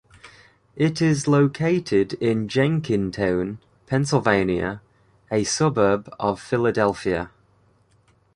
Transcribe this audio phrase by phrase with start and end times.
[0.75, 4.81] It is located in Jenkintown, Pennsylvania,
[5.31, 7.29] a suburb of Philadelphia.